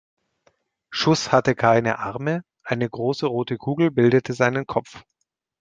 [0.89, 5.03] Schuss hatte keine Arme, eine große rote Kugel bildete seinen Kopf.